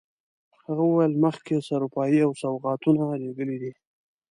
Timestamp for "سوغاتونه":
2.41-3.03